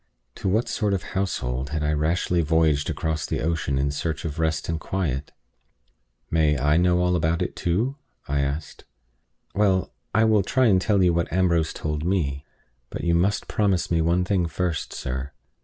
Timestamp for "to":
0.33-0.49